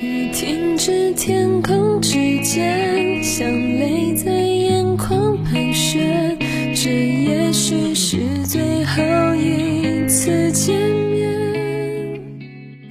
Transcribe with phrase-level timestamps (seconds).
[0.00, 6.38] 雨停止，天空之间，像泪在眼眶盘旋。
[6.74, 9.02] 这也许是最后
[9.34, 12.18] 一次见面。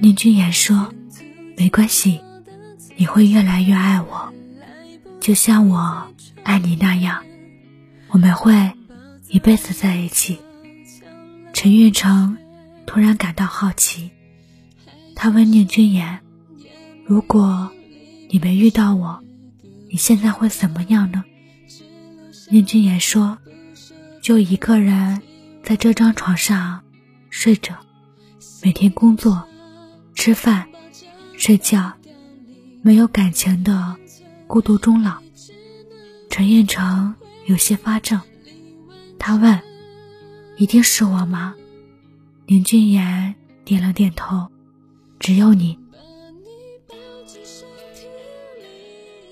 [0.00, 0.94] 宁君言说
[1.58, 2.20] ：“没关系，
[2.94, 4.32] 你会越来越爱我，
[5.18, 6.06] 就像我
[6.44, 7.24] 爱你那样，
[8.10, 8.70] 我们会
[9.28, 10.38] 一辈子在一起。”
[11.52, 12.38] 陈运成
[12.86, 14.10] 突然感到好奇，
[15.16, 16.20] 他问宁君言
[17.10, 17.68] ：“如果
[18.28, 19.20] 你没遇到我，
[19.88, 21.24] 你现在会怎么样呢？”
[22.52, 23.36] 宁俊言说
[24.22, 25.20] ：“就一个人
[25.64, 26.84] 在这张床上
[27.28, 27.74] 睡着，
[28.62, 29.44] 每天工作、
[30.14, 30.68] 吃饭、
[31.36, 31.94] 睡觉，
[32.80, 33.96] 没有感情的
[34.46, 35.20] 孤独终老。”
[36.30, 38.20] 陈彦成有些发怔，
[39.18, 39.60] 他问。
[40.58, 41.56] 一定是我吗？
[42.46, 43.34] 林君言
[43.64, 44.48] 点了点头。
[45.18, 45.79] 只有你。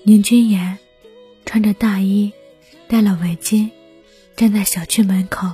[0.09, 0.79] 林君言
[1.45, 2.33] 穿着大衣，
[2.87, 3.69] 戴了围巾，
[4.35, 5.53] 站在小区门口，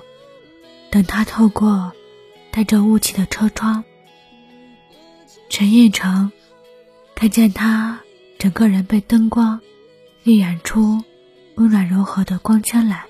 [0.90, 1.92] 等他透过
[2.52, 3.84] 带着雾气的车窗。
[5.50, 6.32] 陈运成
[7.16, 8.00] 看见他
[8.40, 9.60] 整个人被灯光
[10.24, 11.04] 晕染出
[11.56, 13.04] 温暖柔和的光圈来。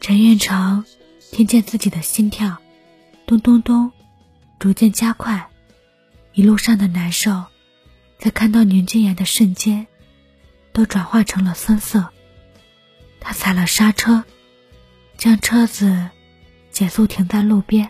[0.00, 0.86] 陈运成。
[1.30, 2.58] 听见自己的心跳，
[3.26, 3.92] 咚咚咚，
[4.58, 5.48] 逐渐加快。
[6.32, 7.44] 一路上的难受，
[8.18, 9.86] 在看到宁君言的瞬间，
[10.72, 12.08] 都转化成了酸涩。
[13.20, 14.24] 他踩了刹车，
[15.16, 16.08] 将车子
[16.70, 17.88] 减速停在路边，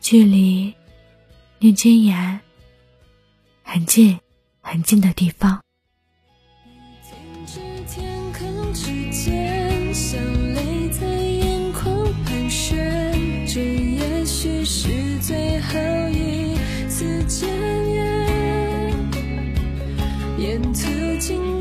[0.00, 0.72] 距离
[1.58, 2.40] 宁金言
[3.62, 4.18] 很近
[4.60, 5.60] 很近的地方。
[20.36, 21.53] 沿途经。